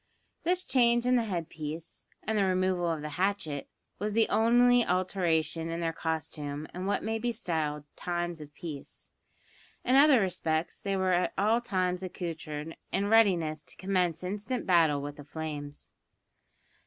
This 0.43 0.63
change 0.65 1.05
in 1.05 1.15
the 1.15 1.25
head 1.25 1.47
piece, 1.47 2.07
and 2.23 2.35
the 2.35 2.43
removal 2.43 2.89
of 2.89 3.03
the 3.03 3.09
hatchet, 3.21 3.69
was 3.99 4.13
the 4.13 4.27
only 4.29 4.83
alteration 4.83 5.69
in 5.69 5.79
their 5.79 5.93
costume 5.93 6.65
in 6.73 6.87
what 6.87 7.03
may 7.03 7.19
be 7.19 7.31
styled 7.31 7.83
"times 7.95 8.41
of 8.41 8.51
peace." 8.55 9.11
In 9.85 9.95
other 9.95 10.19
respects 10.19 10.81
they 10.81 10.97
were 10.97 11.11
at 11.13 11.33
all 11.37 11.61
times 11.61 12.01
accoutred, 12.01 12.75
and 12.91 13.03
in 13.05 13.09
readiness 13.11 13.61
to 13.61 13.75
commence 13.75 14.23
instant 14.23 14.65
battle 14.65 15.03
with 15.03 15.17
the 15.17 15.23
flames. 15.23 15.93